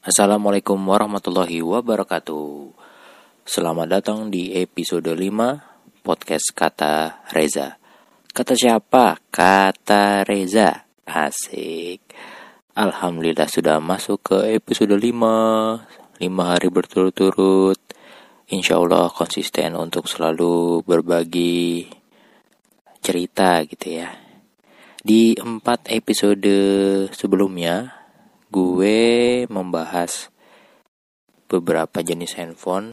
[0.00, 2.72] Assalamualaikum warahmatullahi wabarakatuh.
[3.44, 7.76] Selamat datang di episode 5 Podcast Kata Reza.
[8.32, 9.20] Kata siapa?
[9.28, 10.88] Kata Reza.
[11.04, 12.00] Asik.
[12.80, 15.12] Alhamdulillah sudah masuk ke episode 5
[16.16, 17.76] 5 hari berturut-turut
[18.44, 21.88] Insya Allah konsisten untuk selalu berbagi
[23.00, 24.12] cerita gitu ya.
[25.00, 26.52] Di empat episode
[27.08, 28.04] sebelumnya,
[28.52, 30.28] gue membahas
[31.48, 32.92] beberapa jenis handphone.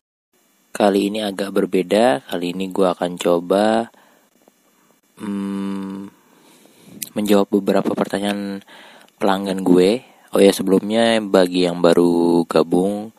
[0.72, 2.24] Kali ini agak berbeda.
[2.32, 3.92] Kali ini gue akan coba
[5.20, 6.08] hmm,
[7.12, 8.64] menjawab beberapa pertanyaan
[9.20, 10.00] pelanggan gue.
[10.32, 13.12] Oh ya sebelumnya bagi yang baru gabung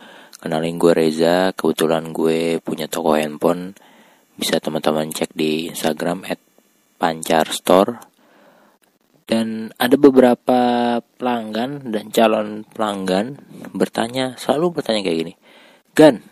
[0.42, 3.78] Kenalin gue Reza, kebetulan gue punya toko handphone.
[4.34, 6.42] Bisa teman-teman cek di Instagram at
[6.98, 8.02] Pancar Store.
[9.22, 13.38] Dan ada beberapa pelanggan dan calon pelanggan
[13.70, 15.34] bertanya, selalu bertanya kayak gini.
[15.94, 16.26] Gan,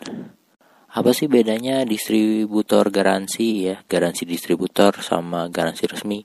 [0.91, 6.19] apa sih bedanya distributor garansi ya, garansi distributor sama garansi resmi?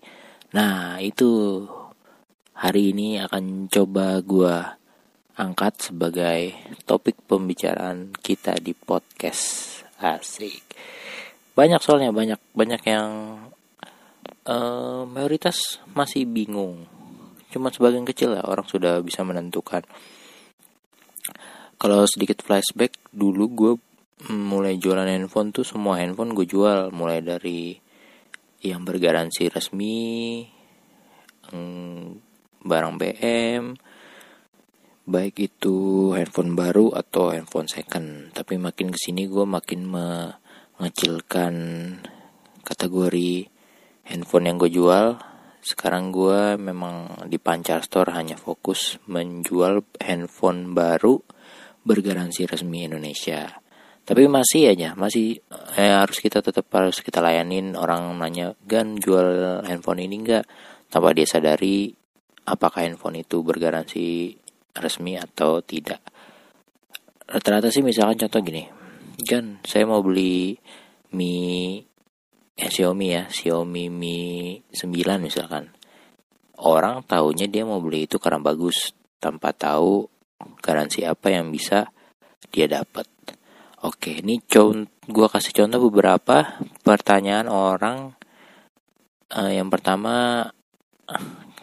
[0.58, 1.62] Nah, itu
[2.50, 4.75] hari ini akan coba gue
[5.36, 6.56] angkat sebagai
[6.88, 9.84] topik pembicaraan kita di podcast.
[10.00, 10.64] Asik.
[11.56, 13.08] Banyak soalnya banyak banyak yang
[14.48, 16.88] uh, mayoritas masih bingung.
[17.52, 19.84] Cuma sebagian kecil lah orang sudah bisa menentukan.
[21.76, 23.72] Kalau sedikit flashback dulu gue
[24.32, 26.92] mulai jualan handphone tuh semua handphone gue jual.
[26.92, 27.76] Mulai dari
[28.64, 30.44] yang bergaransi resmi
[32.66, 33.85] barang BM
[35.06, 38.34] baik itu handphone baru atau handphone second.
[38.34, 41.54] Tapi makin ke sini gue makin mengecilkan
[42.66, 43.46] kategori
[44.10, 45.14] handphone yang gue jual.
[45.62, 51.22] Sekarang gue memang di Pancar Store hanya fokus menjual handphone baru
[51.86, 53.62] bergaransi resmi Indonesia.
[54.06, 55.42] Tapi masih aja masih
[55.74, 57.78] eh, harus kita tetap harus kita layanin.
[57.78, 60.46] Orang nanya gan jual handphone ini enggak
[60.90, 61.94] tanpa dia sadari
[62.46, 64.38] apakah handphone itu bergaransi
[64.80, 66.00] resmi atau tidak.
[67.26, 68.64] Rata-rata sih misalkan contoh gini.
[69.26, 70.54] Kan saya mau beli
[71.16, 71.78] Mi
[72.54, 74.18] eh, Xiaomi ya Xiaomi Mi
[74.70, 75.72] 9 misalkan.
[76.56, 80.08] Orang tahunya dia mau beli itu karena bagus tanpa tahu
[80.60, 81.90] garansi apa yang bisa
[82.48, 83.08] dia dapat.
[83.84, 88.16] Oke ini gue kasih contoh beberapa pertanyaan orang.
[89.26, 90.46] Uh, yang pertama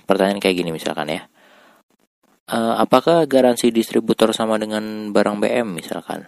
[0.03, 1.23] pertanyaan kayak gini misalkan ya
[2.50, 6.28] uh, apakah garansi distributor sama dengan barang BM misalkan?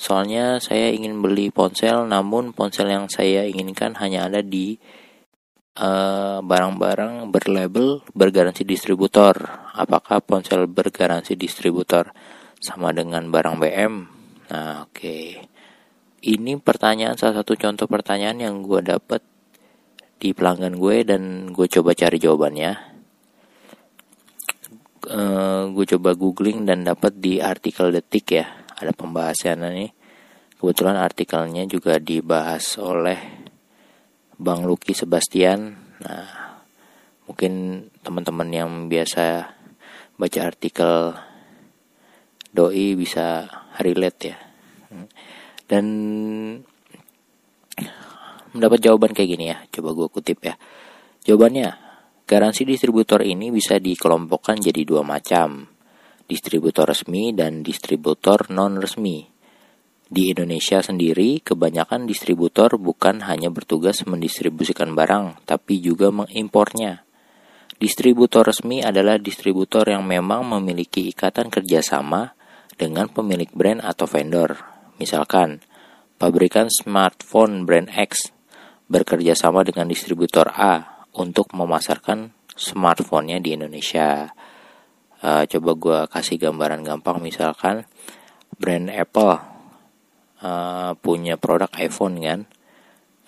[0.00, 4.80] Soalnya saya ingin beli ponsel, namun ponsel yang saya inginkan hanya ada di
[5.76, 9.36] eh, barang-barang uh, berlabel bergaransi distributor.
[9.76, 12.16] Apakah ponsel bergaransi distributor
[12.56, 13.94] sama dengan barang BM?
[14.48, 14.96] Nah, oke.
[14.96, 15.26] Okay.
[16.20, 19.20] Ini pertanyaan salah satu contoh pertanyaan yang gue dapet
[20.20, 22.89] di pelanggan gue dan gue coba cari jawabannya
[25.08, 28.46] eh, gue coba googling dan dapat di artikel detik ya.
[28.80, 29.90] Ada pembahasannya nih
[30.60, 33.16] kebetulan artikelnya juga dibahas oleh
[34.36, 35.72] Bang Lucky Sebastian.
[36.04, 36.28] Nah
[37.24, 39.56] mungkin teman-teman yang biasa
[40.20, 41.16] baca artikel
[42.52, 43.48] doi bisa
[43.80, 44.36] relate ya.
[45.64, 45.86] Dan
[48.52, 49.64] mendapat jawaban kayak gini ya.
[49.72, 50.60] Coba gue kutip ya.
[51.24, 51.89] Jawabannya
[52.30, 55.66] Garansi distributor ini bisa dikelompokkan jadi dua macam,
[56.30, 59.26] distributor resmi dan distributor non-resmi.
[60.06, 67.02] Di Indonesia sendiri, kebanyakan distributor bukan hanya bertugas mendistribusikan barang, tapi juga mengimpornya.
[67.82, 72.38] Distributor resmi adalah distributor yang memang memiliki ikatan kerjasama
[72.78, 74.54] dengan pemilik brand atau vendor.
[75.02, 75.66] Misalkan,
[76.14, 78.30] pabrikan smartphone brand X
[78.86, 84.30] bekerja sama dengan distributor A untuk memasarkan smartphone-nya di Indonesia.
[85.20, 87.84] Uh, coba gue kasih gambaran gampang misalkan
[88.56, 89.36] brand Apple
[90.40, 92.40] uh, punya produk iPhone kan.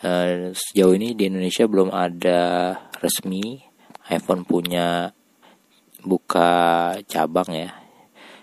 [0.02, 3.62] Uh, sejauh ini di Indonesia belum ada resmi
[4.10, 5.14] iPhone punya
[6.02, 6.50] buka
[7.06, 7.70] cabang ya.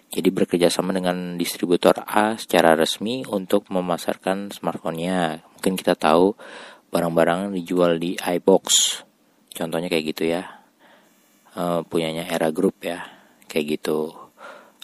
[0.09, 5.45] Jadi bekerja sama dengan distributor A secara resmi untuk memasarkan smartphone-nya.
[5.59, 6.33] Mungkin kita tahu
[6.89, 8.65] barang-barang dijual di iBox
[9.59, 10.47] contohnya kayak gitu ya
[11.59, 13.03] uh, punyanya era group ya
[13.51, 14.15] kayak gitu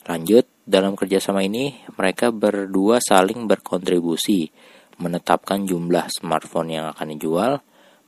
[0.04, 4.52] lanjut dalam kerjasama ini mereka berdua saling berkontribusi
[5.00, 7.64] menetapkan jumlah smartphone yang akan dijual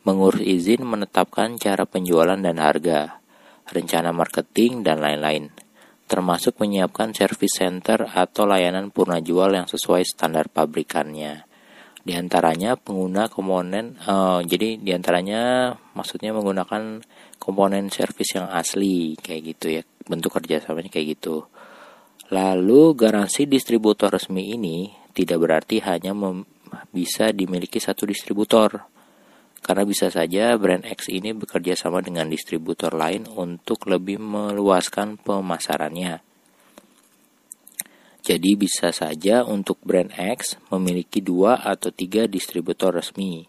[0.07, 3.19] mengurus izin, menetapkan cara penjualan dan harga,
[3.67, 5.51] rencana marketing, dan lain-lain.
[6.07, 11.43] Termasuk menyiapkan service center atau layanan purna jual yang sesuai standar pabrikannya.
[12.07, 17.03] Di antaranya pengguna komponen, uh, jadi di antaranya maksudnya menggunakan
[17.35, 21.51] komponen servis yang asli kayak gitu ya, bentuk kerjasamanya kayak gitu.
[22.31, 26.15] Lalu garansi distributor resmi ini tidak berarti hanya
[26.95, 28.87] bisa dimiliki satu distributor.
[29.59, 36.23] Karena bisa saja brand X ini bekerja sama dengan distributor lain untuk lebih meluaskan pemasarannya.
[38.27, 43.47] Jadi bisa saja untuk brand X memiliki dua atau tiga distributor resmi.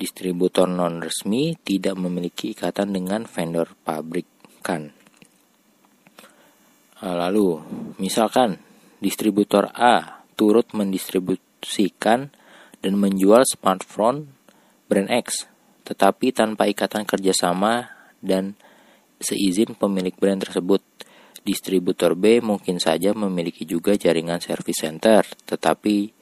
[0.00, 4.96] Distributor non resmi tidak memiliki ikatan dengan vendor pabrikan.
[7.04, 7.60] Lalu,
[8.00, 8.56] misalkan
[9.04, 12.32] distributor A turut mendistribusikan
[12.80, 14.32] dan menjual smartphone
[14.88, 15.44] brand X,
[15.84, 17.92] tetapi tanpa ikatan kerjasama
[18.24, 18.56] dan
[19.20, 20.80] seizin pemilik brand tersebut.
[21.48, 26.12] Distributor B mungkin saja memiliki juga jaringan service center, tetapi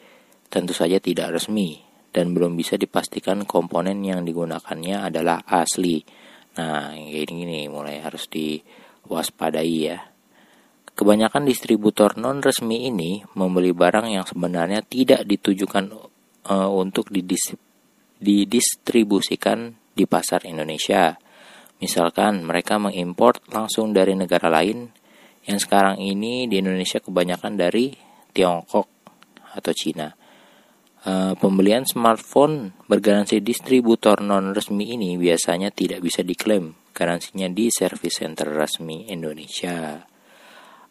[0.47, 1.83] tentu saja tidak resmi
[2.15, 6.07] dan belum bisa dipastikan komponen yang digunakannya adalah asli.
[6.57, 9.99] Nah, ini gini mulai harus diwaspadai ya.
[10.97, 15.93] Kebanyakan distributor non resmi ini membeli barang yang sebenarnya tidak ditujukan
[16.49, 17.13] uh, untuk
[18.17, 21.19] didistribusikan di pasar Indonesia.
[21.85, 24.89] Misalkan mereka mengimpor langsung dari negara lain
[25.47, 27.95] yang sekarang ini di Indonesia kebanyakan dari
[28.35, 28.91] Tiongkok
[29.55, 30.11] atau Cina.
[31.07, 38.27] E, pembelian smartphone bergaransi distributor non resmi ini biasanya tidak bisa diklaim garansinya di service
[38.27, 40.03] center resmi Indonesia.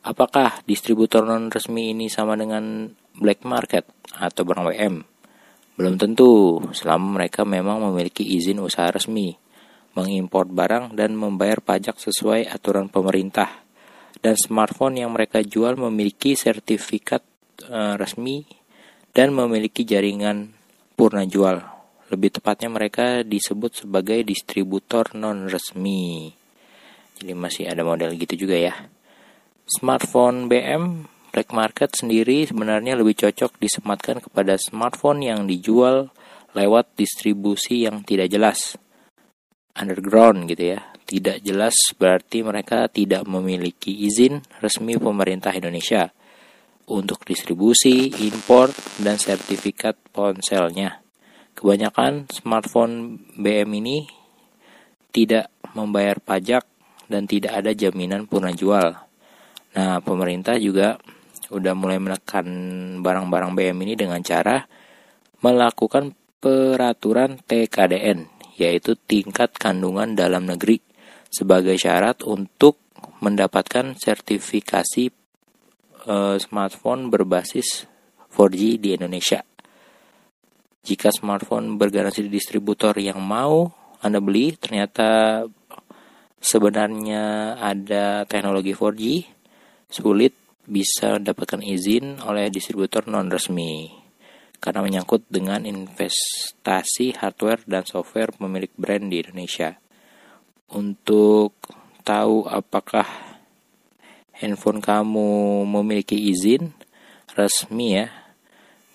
[0.06, 2.88] Apakah distributor non resmi ini sama dengan
[3.20, 3.84] black market
[4.16, 4.96] atau barang WM?
[5.76, 9.36] Belum tentu, selama mereka memang memiliki izin usaha resmi,
[9.98, 13.65] mengimpor barang dan membayar pajak sesuai aturan pemerintah
[14.20, 17.24] dan smartphone yang mereka jual memiliki sertifikat
[17.68, 18.46] uh, resmi
[19.16, 20.52] dan memiliki jaringan
[20.96, 21.64] purna jual.
[22.12, 26.30] Lebih tepatnya mereka disebut sebagai distributor non resmi.
[27.16, 28.74] Jadi masih ada model gitu juga ya.
[29.66, 36.14] Smartphone BM black market sendiri sebenarnya lebih cocok disematkan kepada smartphone yang dijual
[36.56, 38.80] lewat distribusi yang tidak jelas.
[39.76, 46.10] Underground gitu ya tidak jelas berarti mereka tidak memiliki izin resmi pemerintah Indonesia
[46.90, 51.02] untuk distribusi, impor, dan sertifikat ponselnya.
[51.56, 53.98] Kebanyakan smartphone BM ini
[55.14, 56.68] tidak membayar pajak
[57.08, 58.98] dan tidak ada jaminan purna jual.
[59.78, 60.98] Nah, pemerintah juga
[61.54, 62.48] udah mulai menekan
[63.06, 64.66] barang-barang BM ini dengan cara
[65.46, 68.26] melakukan peraturan TKDN,
[68.58, 70.82] yaitu tingkat kandungan dalam negeri
[71.36, 72.80] sebagai syarat untuk
[73.20, 75.12] mendapatkan sertifikasi
[76.08, 77.84] uh, smartphone berbasis
[78.32, 79.44] 4G di Indonesia.
[80.86, 83.68] Jika smartphone bergaransi di distributor yang mau
[84.00, 85.42] Anda beli ternyata
[86.40, 89.04] sebenarnya ada teknologi 4G,
[89.90, 90.32] sulit
[90.66, 93.90] bisa mendapatkan izin oleh distributor non resmi
[94.58, 99.78] karena menyangkut dengan investasi hardware dan software pemilik brand di Indonesia
[100.74, 101.54] untuk
[102.02, 103.06] tahu apakah
[104.34, 106.74] handphone kamu memiliki izin
[107.36, 108.08] resmi ya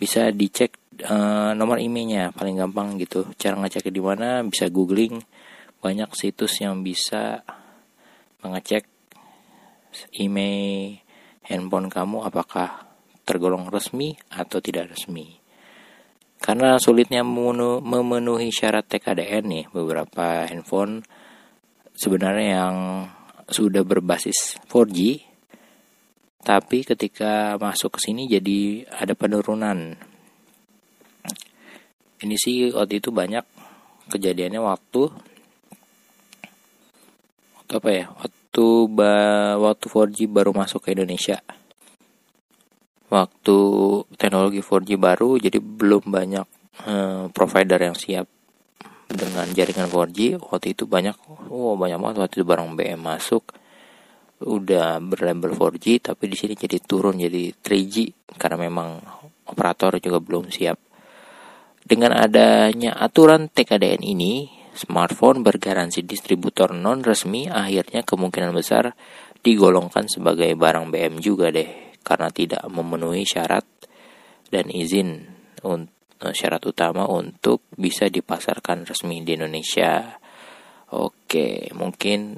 [0.01, 3.29] bisa dicek uh, nomor emailnya paling gampang gitu.
[3.37, 5.21] Cara ngecek di mana bisa googling
[5.81, 7.45] banyak situs yang bisa
[8.41, 8.89] mengecek
[10.17, 10.97] email
[11.45, 12.89] handphone kamu apakah
[13.27, 15.37] tergolong resmi atau tidak resmi.
[16.41, 21.05] Karena sulitnya memenuhi syarat TKDN nih beberapa handphone
[22.01, 22.77] sebenarnya yang
[23.53, 25.29] sudah berbasis 4G
[26.41, 29.93] tapi ketika masuk ke sini jadi ada penurunan.
[32.21, 33.45] Ini sih waktu itu banyak
[34.09, 35.13] kejadiannya waktu
[37.61, 38.05] waktu apa ya?
[38.09, 39.15] Waktu ba,
[39.61, 41.45] waktu 4G baru masuk ke Indonesia.
[43.13, 43.59] Waktu
[44.17, 46.47] teknologi 4G baru jadi belum banyak
[46.89, 48.25] eh, provider yang siap
[49.13, 51.17] dengan jaringan 4G waktu itu banyak
[51.51, 53.55] oh banyak banget waktu itu barang BM masuk
[54.41, 57.95] udah berlabel 4G tapi di sini jadi turun jadi 3G
[58.41, 59.03] karena memang
[59.51, 60.79] operator juga belum siap.
[61.83, 68.95] Dengan adanya aturan TKDN ini, smartphone bergaransi distributor non resmi akhirnya kemungkinan besar
[69.43, 73.67] digolongkan sebagai barang BM juga deh karena tidak memenuhi syarat
[74.49, 75.27] dan izin
[75.67, 75.83] eh,
[76.37, 80.21] syarat utama untuk bisa dipasarkan resmi di Indonesia.
[80.93, 82.37] Oke, mungkin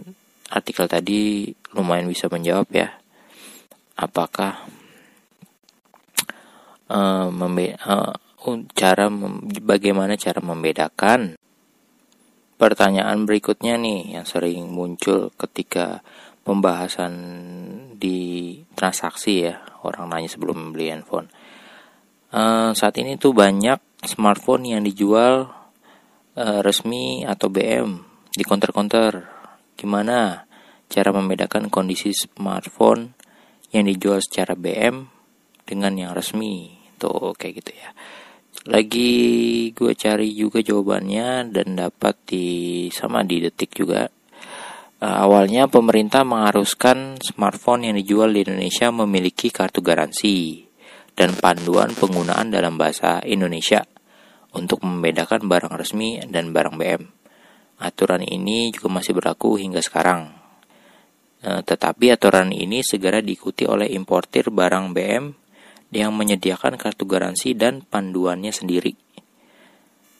[0.54, 2.88] artikel tadi lumayan bisa menjawab ya.
[3.98, 4.70] Apakah
[6.86, 8.12] uh, uh,
[8.74, 9.06] cara
[9.62, 11.38] bagaimana cara membedakan
[12.58, 16.06] pertanyaan berikutnya nih yang sering muncul ketika
[16.46, 17.14] pembahasan
[17.98, 21.30] di transaksi ya orang nanya sebelum membeli handphone
[22.32, 25.52] uh, saat ini tuh banyak smartphone yang dijual
[26.34, 29.28] uh, resmi atau BM di counter-counter
[29.76, 30.48] gimana
[30.88, 33.16] cara membedakan kondisi smartphone
[33.72, 35.08] yang dijual secara BM
[35.64, 36.76] dengan yang resmi?
[37.00, 37.90] Tuh kayak gitu ya.
[38.68, 39.12] Lagi
[39.72, 42.46] gue cari juga jawabannya dan dapat di
[42.92, 44.06] sama di detik juga.
[45.02, 50.62] Uh, awalnya pemerintah mengharuskan smartphone yang dijual di Indonesia memiliki kartu garansi
[51.12, 53.84] dan panduan penggunaan dalam bahasa Indonesia
[54.52, 57.02] untuk membedakan barang resmi dan barang BM.
[57.82, 60.32] Aturan ini juga masih berlaku hingga sekarang.
[61.42, 65.24] Uh, tetapi aturan ini segera diikuti oleh importir barang BM
[65.92, 68.94] yang menyediakan kartu garansi dan panduannya sendiri.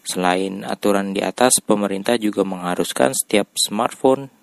[0.03, 4.35] Selain aturan di atas, pemerintah juga mengharuskan setiap smartphone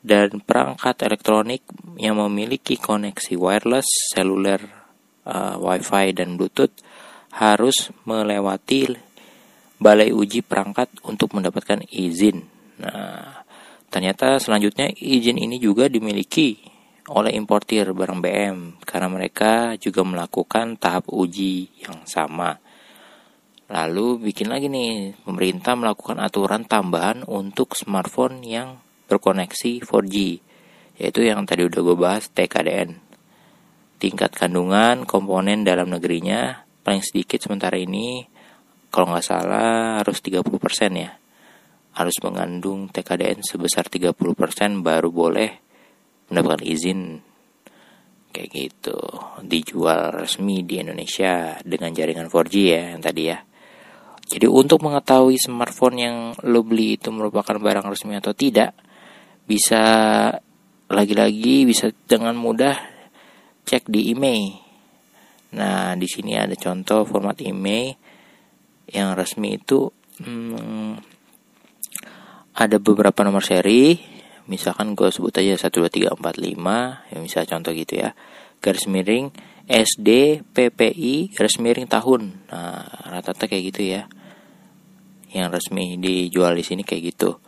[0.00, 1.60] dan perangkat elektronik
[2.00, 3.84] yang memiliki koneksi wireless,
[4.16, 4.85] seluler,
[5.26, 6.72] uh, Wi-Fi, dan Bluetooth
[7.36, 8.96] harus melewati
[9.76, 12.46] balai uji perangkat untuk mendapatkan izin.
[12.80, 13.44] Nah,
[13.92, 16.56] ternyata selanjutnya izin ini juga dimiliki
[17.06, 22.58] oleh importir barang BM karena mereka juga melakukan tahap uji yang sama.
[23.66, 28.78] Lalu bikin lagi nih, pemerintah melakukan aturan tambahan untuk smartphone yang
[29.10, 30.16] berkoneksi 4G,
[31.02, 33.05] yaitu yang tadi udah gue bahas TKDN.
[33.96, 38.28] Tingkat kandungan komponen dalam negerinya paling sedikit sementara ini,
[38.92, 40.44] kalau nggak salah harus 30%
[40.96, 41.10] ya.
[41.96, 44.12] Harus mengandung TKDN sebesar 30%
[44.84, 45.50] baru boleh
[46.28, 47.24] mendapatkan izin.
[48.36, 49.00] Kayak gitu.
[49.40, 53.40] Dijual resmi di Indonesia dengan jaringan 4G ya yang tadi ya.
[54.26, 58.74] Jadi untuk mengetahui smartphone yang lo beli itu merupakan barang resmi atau tidak
[59.46, 59.84] bisa
[60.90, 62.95] lagi-lagi bisa dengan mudah
[63.66, 64.54] cek di email.
[65.58, 67.98] Nah di sini ada contoh format email
[68.86, 69.90] yang resmi itu
[70.22, 70.94] hmm,
[72.54, 74.14] ada beberapa nomor seri.
[74.46, 76.14] Misalkan gue sebut aja 12345
[77.10, 78.14] ya misal contoh gitu ya.
[78.62, 79.34] Garis miring
[79.66, 82.46] SD PPI garis miring tahun.
[82.46, 84.06] Nah rata-rata kayak gitu ya.
[85.34, 87.42] Yang resmi dijual di sini kayak gitu.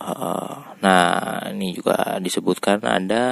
[0.00, 3.24] Uh, nah ini juga disebutkan ada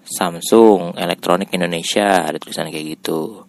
[0.07, 3.43] Samsung Elektronik Indonesia ada tulisan kayak gitu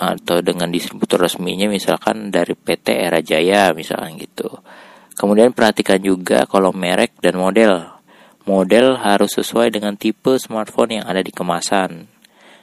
[0.00, 4.48] atau dengan distributor resminya misalkan dari PT Era Jaya misalkan gitu.
[5.12, 7.84] Kemudian perhatikan juga kolom merek dan model.
[8.48, 12.08] Model harus sesuai dengan tipe smartphone yang ada di kemasan.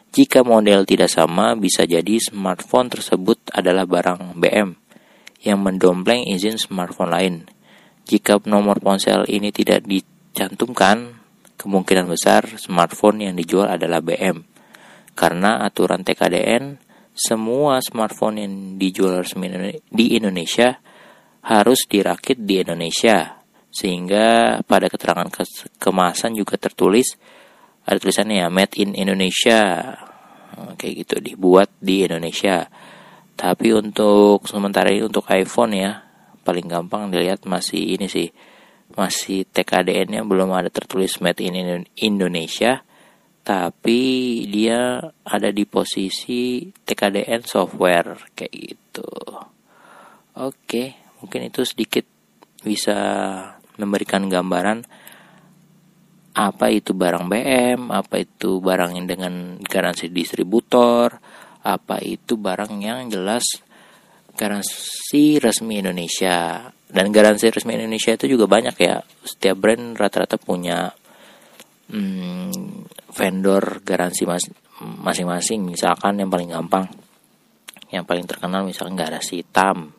[0.09, 4.86] Jika model tidak sama, bisa jadi smartphone tersebut adalah barang BM
[5.47, 7.35] yang mendompleng izin smartphone lain.
[8.03, 11.15] Jika nomor ponsel ini tidak dicantumkan,
[11.55, 14.43] kemungkinan besar smartphone yang dijual adalah BM.
[15.15, 16.77] Karena aturan TKDN
[17.17, 19.49] semua smartphone yang dijual resmi
[19.89, 20.77] di Indonesia
[21.47, 23.41] harus dirakit di Indonesia
[23.73, 25.31] sehingga pada keterangan
[25.81, 27.17] kemasan juga tertulis
[27.87, 29.91] ada tulisannya ya made in Indonesia
[30.75, 32.67] kayak gitu dibuat di Indonesia
[33.37, 36.01] tapi untuk sementara ini untuk iPhone ya
[36.41, 38.33] paling gampang dilihat masih ini sih
[38.97, 42.81] masih TKDN-nya belum ada tertulis made in Indonesia
[43.47, 44.01] tapi
[44.51, 49.07] dia ada di posisi TKDN software kayak gitu.
[50.35, 52.03] Oke, mungkin itu sedikit
[52.59, 52.99] bisa
[53.79, 54.83] memberikan gambaran
[56.37, 61.17] apa itu barang BM, apa itu barang yang dengan garansi distributor,
[61.67, 63.43] apa itu barang yang jelas
[64.39, 66.71] garansi resmi Indonesia.
[66.87, 69.03] Dan garansi resmi Indonesia itu juga banyak ya.
[69.03, 70.87] Setiap brand rata-rata punya
[71.91, 74.47] hmm, vendor garansi mas
[74.77, 76.85] masing-masing misalkan yang paling gampang
[77.89, 79.89] yang paling terkenal misalkan garasi hitam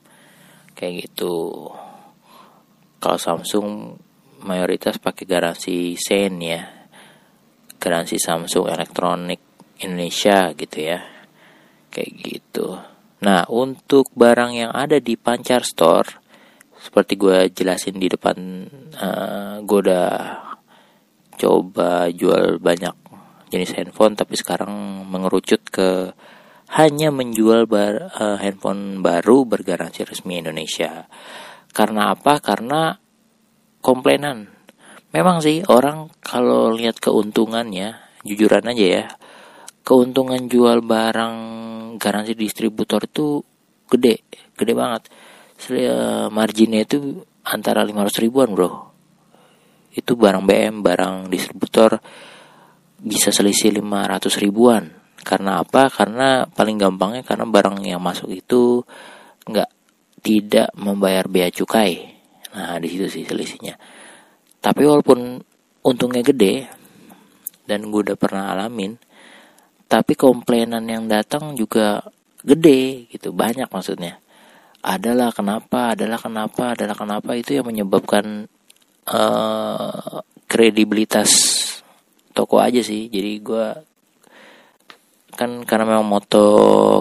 [0.79, 1.67] kayak gitu
[3.03, 3.99] kalau Samsung
[4.47, 6.63] mayoritas pakai garansi Sen ya
[7.75, 9.43] garansi Samsung Elektronik
[9.83, 11.18] Indonesia gitu ya
[11.91, 12.79] kayak gitu.
[13.25, 16.09] Nah untuk barang yang ada di Pancar Store
[16.79, 18.39] seperti gue jelasin di depan
[18.95, 20.11] uh, gue udah
[21.35, 22.95] coba jual banyak
[23.51, 26.15] jenis handphone tapi sekarang mengerucut ke
[26.69, 31.09] hanya menjual bar, uh, handphone baru bergaransi resmi Indonesia.
[31.73, 32.45] Karena apa?
[32.45, 32.93] Karena
[33.81, 34.53] komplainan.
[35.17, 37.97] Memang sih orang kalau lihat keuntungannya
[38.29, 39.05] jujuran aja ya
[39.89, 41.37] keuntungan jual barang
[41.97, 43.41] garansi distributor itu
[43.89, 44.21] gede
[44.53, 45.09] gede banget.
[46.29, 48.93] Marginnya itu antara 500 ribuan bro.
[49.89, 51.97] Itu barang BM barang distributor
[53.01, 54.93] bisa selisih 500 ribuan.
[55.25, 55.89] Karena apa?
[55.89, 58.85] Karena paling gampangnya karena barang yang masuk itu
[59.49, 59.71] nggak
[60.21, 62.13] tidak membayar bea cukai.
[62.53, 63.81] Nah di situ sih selisihnya.
[64.61, 65.41] Tapi walaupun
[65.81, 66.69] untungnya gede
[67.65, 69.08] dan gue udah pernah alamin
[69.89, 72.05] tapi komplainan yang datang juga
[72.45, 74.21] gede gitu banyak maksudnya.
[74.85, 78.47] Adalah kenapa adalah kenapa adalah kenapa itu yang menyebabkan
[79.11, 81.31] uh, kredibilitas
[82.37, 83.09] toko aja sih.
[83.09, 83.67] Jadi gue
[85.39, 86.47] kan karena memang moto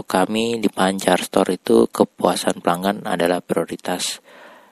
[0.07, 4.23] kami di Pancar Store itu kepuasan pelanggan adalah prioritas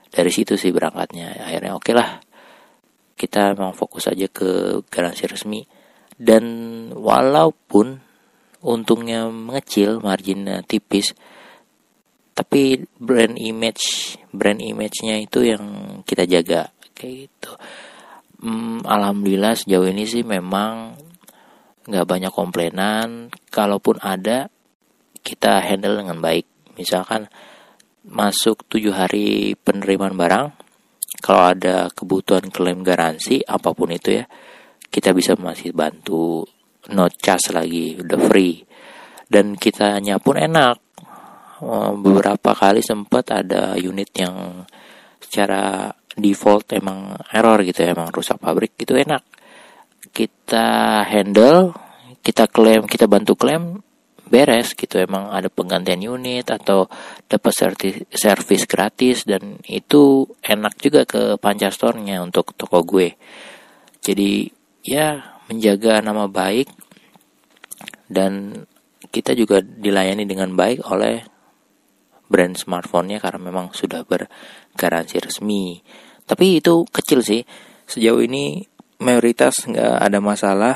[0.08, 1.46] dari situ sih berangkatnya.
[1.46, 2.10] Akhirnya oke okay lah
[3.16, 5.62] kita memang fokus aja ke garansi resmi.
[6.16, 6.44] Dan
[6.96, 8.05] walaupun
[8.66, 11.14] untungnya mengecil marginnya tipis.
[12.36, 15.64] Tapi brand image brand image-nya itu yang
[16.04, 17.52] kita jaga kayak gitu.
[18.44, 20.98] Hmm, alhamdulillah sejauh ini sih memang
[21.86, 23.30] nggak banyak komplainan.
[23.54, 24.50] Kalaupun ada
[25.22, 26.50] kita handle dengan baik.
[26.76, 27.32] Misalkan
[28.06, 30.48] masuk tujuh hari penerimaan barang
[31.26, 34.30] kalau ada kebutuhan klaim garansi apa pun itu ya
[34.94, 36.46] kita bisa masih bantu
[36.94, 38.62] no charge lagi udah free.
[39.26, 40.78] Dan kitanya pun enak.
[41.64, 44.68] Eh, beberapa kali sempat ada unit yang
[45.24, 49.24] secara default emang error gitu ya emang rusak pabrik itu enak.
[50.12, 51.76] Kita handle
[52.22, 53.82] kita klaim kita bantu klaim
[54.28, 55.00] beres gitu.
[55.00, 56.90] Emang ada penggantian unit atau
[57.30, 57.54] dapat
[58.12, 63.16] servis gratis dan itu enak juga ke Pancar Store-nya untuk toko gue.
[64.02, 64.50] Jadi
[64.86, 66.70] ya menjaga nama baik
[68.10, 68.66] dan
[69.10, 71.24] kita juga dilayani dengan baik oleh
[72.26, 75.80] brand smartphone-nya karena memang sudah bergaransi resmi.
[76.26, 77.46] Tapi itu kecil sih.
[77.86, 78.66] Sejauh ini
[78.98, 80.76] mayoritas nggak ada masalah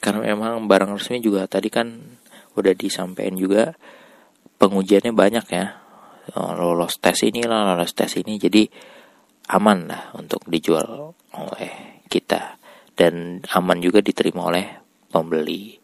[0.00, 2.16] karena memang barang resmi juga tadi kan
[2.56, 3.76] udah disampaikan juga
[4.56, 5.84] pengujiannya banyak ya
[6.56, 8.64] lolos tes ini lolos tes ini jadi
[9.52, 12.56] aman lah untuk dijual oleh kita
[12.94, 14.66] dan aman juga diterima oleh
[15.10, 15.74] pembeli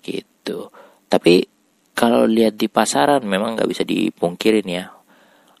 [0.00, 0.72] gitu.
[1.08, 1.44] Tapi
[1.92, 4.92] kalau lihat di pasaran memang nggak bisa dipungkirin ya.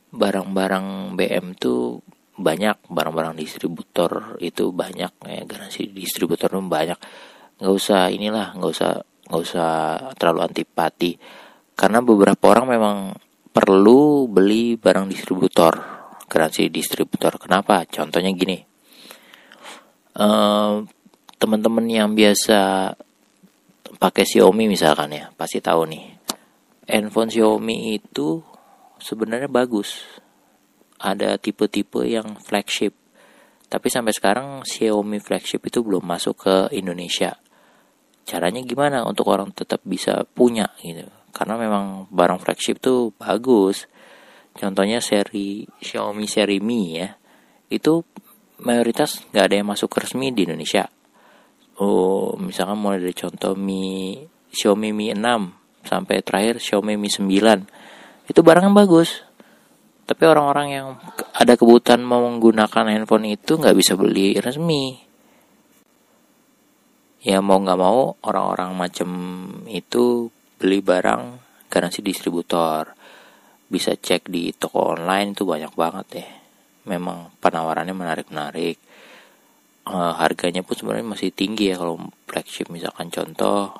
[0.08, 2.00] Barang-barang BM tuh
[2.38, 6.96] banyak barang-barang distributor itu banyak ya garansi distributor tuh banyak.
[7.60, 8.92] Nggak usah inilah nggak usah
[9.28, 9.70] nggak usah
[10.16, 11.12] terlalu antipati.
[11.76, 12.96] Karena beberapa orang memang
[13.52, 15.74] perlu beli barang distributor
[16.28, 17.36] garansi distributor.
[17.36, 17.84] Kenapa?
[17.88, 18.77] Contohnya gini
[20.18, 20.82] uh,
[21.38, 22.92] teman-teman yang biasa
[23.98, 26.04] pakai Xiaomi misalkan ya pasti tahu nih.
[26.88, 28.42] Handphone Xiaomi itu
[28.98, 30.02] sebenarnya bagus.
[30.98, 32.96] Ada tipe-tipe yang flagship.
[33.68, 37.38] Tapi sampai sekarang Xiaomi flagship itu belum masuk ke Indonesia.
[38.24, 41.06] Caranya gimana untuk orang tetap bisa punya gitu?
[41.30, 43.86] Karena memang barang flagship tuh bagus.
[44.56, 47.14] Contohnya seri Xiaomi seri Mi ya.
[47.68, 48.02] Itu
[48.62, 50.90] mayoritas nggak ada yang masuk resmi di Indonesia.
[51.78, 54.18] Oh misalkan mulai dari contoh Mi
[54.50, 59.22] Xiaomi Mi 6 sampai terakhir Xiaomi Mi 9 itu barang yang bagus.
[60.08, 60.86] Tapi orang-orang yang
[61.36, 65.04] ada kebutuhan mau menggunakan handphone itu nggak bisa beli resmi.
[67.22, 69.10] Ya mau nggak mau orang-orang macam
[69.68, 71.22] itu beli barang
[71.68, 72.96] garansi distributor.
[73.68, 76.37] Bisa cek di toko online itu banyak banget ya
[76.88, 78.80] memang penawarannya menarik-menarik.
[79.84, 83.76] E, harganya pun sebenarnya masih tinggi ya kalau flagship misalkan contoh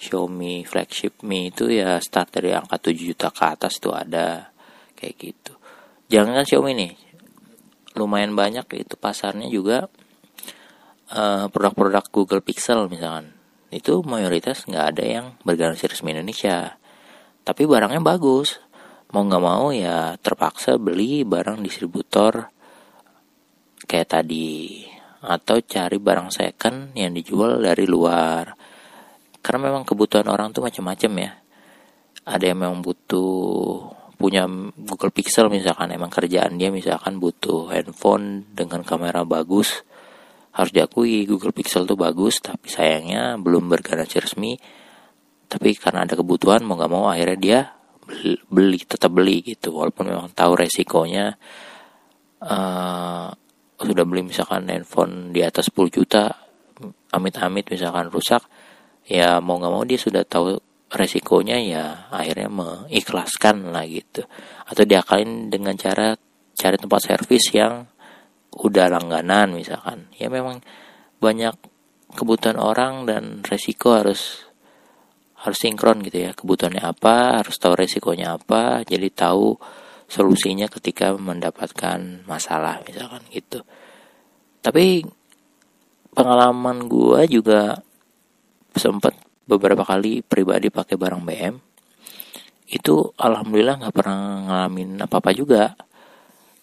[0.00, 4.48] Xiaomi flagship Mi itu ya start dari angka 7 juta ke atas itu ada
[4.96, 5.52] kayak gitu.
[6.08, 6.92] Jangan kan Xiaomi nih
[8.00, 9.92] lumayan banyak itu pasarnya juga
[11.12, 13.36] eh, produk-produk Google Pixel misalkan.
[13.68, 16.80] Itu mayoritas nggak ada yang bergaransi resmi Indonesia.
[17.44, 18.56] Tapi barangnya bagus
[19.10, 22.46] mau nggak mau ya terpaksa beli barang distributor
[23.90, 24.86] kayak tadi.
[25.20, 28.56] Atau cari barang second yang dijual dari luar.
[29.44, 31.30] Karena memang kebutuhan orang tuh macam-macam ya.
[32.24, 34.44] Ada yang memang butuh punya
[34.76, 39.84] Google Pixel misalkan emang kerjaan dia misalkan butuh handphone dengan kamera bagus.
[40.56, 44.56] Harus diakui Google Pixel tuh bagus tapi sayangnya belum bergaransi resmi.
[45.50, 47.60] Tapi karena ada kebutuhan mau nggak mau akhirnya dia
[48.46, 49.74] beli, tetap beli gitu.
[49.74, 51.34] Walaupun memang tahu resikonya
[52.44, 53.28] uh,
[53.80, 56.28] sudah beli misalkan handphone di atas 10 juta
[57.12, 58.44] amit-amit misalkan rusak
[59.08, 60.56] ya mau nggak mau dia sudah tahu
[60.90, 64.26] resikonya ya akhirnya mengikhlaskan lah gitu.
[64.66, 66.18] Atau diakalin dengan cara
[66.58, 67.86] cari tempat servis yang
[68.54, 70.10] udah langganan misalkan.
[70.18, 70.60] Ya memang
[71.22, 71.54] banyak
[72.18, 74.49] kebutuhan orang dan resiko harus
[75.40, 79.56] harus sinkron gitu ya kebutuhannya apa harus tahu resikonya apa jadi tahu
[80.10, 83.64] solusinya ketika mendapatkan masalah misalkan gitu.
[84.60, 85.06] Tapi
[86.12, 87.80] pengalaman gua juga
[88.76, 89.16] sempat
[89.48, 91.54] beberapa kali pribadi pakai barang BM
[92.70, 95.72] itu alhamdulillah nggak pernah ngalamin apa apa juga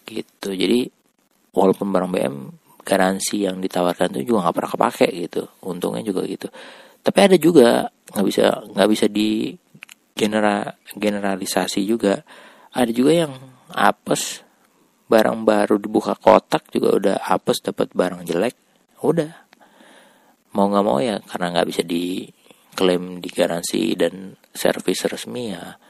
[0.06, 0.54] gitu.
[0.54, 0.86] Jadi
[1.50, 2.36] walaupun barang BM
[2.86, 5.42] garansi yang ditawarkan itu juga nggak pernah kepake gitu.
[5.66, 6.46] Untungnya juga gitu
[7.08, 9.56] tapi ada juga nggak bisa nggak bisa di
[10.12, 12.20] genera generalisasi juga.
[12.68, 13.32] Ada juga yang
[13.72, 14.44] apes
[15.08, 18.52] barang baru dibuka kotak juga udah apes dapat barang jelek
[19.00, 19.32] udah.
[20.52, 25.80] Mau nggak mau ya karena nggak bisa diklaim di garansi dan servis resmi ya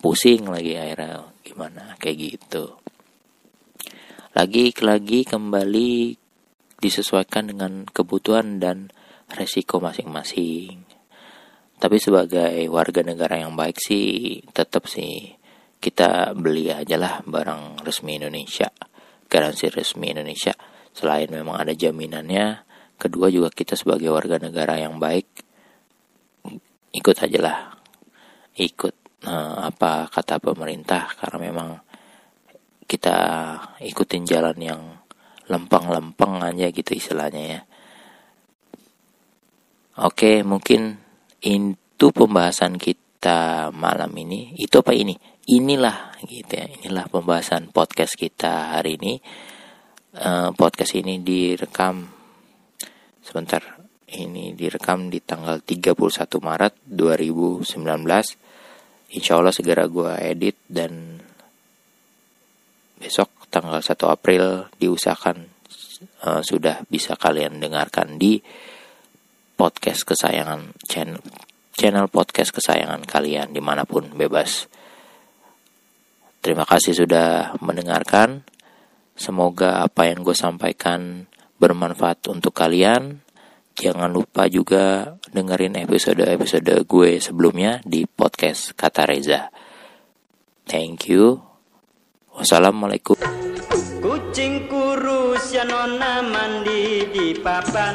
[0.00, 2.80] pusing lagi akhirnya gimana kayak gitu.
[4.32, 6.16] Lagi-lagi kembali
[6.80, 8.88] disesuaikan dengan kebutuhan dan
[9.34, 10.86] resiko masing-masing.
[11.74, 15.34] Tapi sebagai warga negara yang baik sih tetap sih
[15.82, 18.72] kita beli aja lah barang resmi Indonesia,
[19.28, 20.56] garansi resmi Indonesia.
[20.94, 22.64] Selain memang ada jaminannya,
[22.96, 25.28] kedua juga kita sebagai warga negara yang baik
[26.94, 27.58] ikut aja lah,
[28.54, 31.68] ikut nah, apa kata pemerintah karena memang
[32.86, 33.16] kita
[33.82, 34.82] ikutin jalan yang
[35.50, 37.60] lempeng-lempeng aja gitu istilahnya ya.
[39.94, 40.98] Oke, mungkin
[41.38, 44.50] itu pembahasan kita malam ini.
[44.58, 45.14] Itu apa ini?
[45.54, 46.66] Inilah gitu ya.
[46.66, 49.22] Inilah pembahasan podcast kita hari ini.
[50.18, 52.10] Uh, podcast ini direkam
[53.22, 53.62] sebentar.
[54.10, 55.94] Ini direkam di tanggal 31
[56.42, 57.70] Maret 2019.
[59.14, 61.22] Insya Allah segera gue edit dan
[62.98, 65.38] besok tanggal 1 April diusahakan
[66.26, 68.42] uh, sudah bisa kalian dengarkan di
[69.54, 71.22] podcast kesayangan channel
[71.74, 74.70] channel podcast kesayangan kalian di mana pun bebas.
[76.44, 78.44] Terima kasih sudah mendengarkan.
[79.14, 83.22] Semoga apa yang gue sampaikan bermanfaat untuk kalian.
[83.74, 89.50] Jangan lupa juga dengerin episode-episode gue sebelumnya di podcast Kata Reza.
[90.68, 91.42] Thank you.
[92.34, 93.18] Wassalamualaikum.
[93.98, 97.94] Kucing kurus ya nona mandi di papan